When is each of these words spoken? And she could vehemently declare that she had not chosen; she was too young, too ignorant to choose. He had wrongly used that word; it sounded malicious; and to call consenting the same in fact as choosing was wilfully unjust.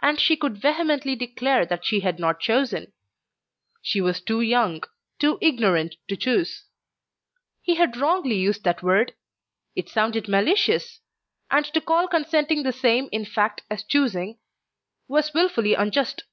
And 0.00 0.18
she 0.18 0.34
could 0.34 0.56
vehemently 0.56 1.14
declare 1.14 1.66
that 1.66 1.84
she 1.84 2.00
had 2.00 2.18
not 2.18 2.40
chosen; 2.40 2.94
she 3.82 4.00
was 4.00 4.18
too 4.18 4.40
young, 4.40 4.82
too 5.18 5.36
ignorant 5.42 5.96
to 6.08 6.16
choose. 6.16 6.64
He 7.60 7.74
had 7.74 7.98
wrongly 7.98 8.36
used 8.38 8.64
that 8.64 8.82
word; 8.82 9.12
it 9.76 9.90
sounded 9.90 10.26
malicious; 10.26 11.00
and 11.50 11.66
to 11.66 11.82
call 11.82 12.08
consenting 12.08 12.62
the 12.62 12.72
same 12.72 13.10
in 13.12 13.26
fact 13.26 13.60
as 13.70 13.84
choosing 13.84 14.38
was 15.06 15.34
wilfully 15.34 15.74
unjust. 15.74 16.24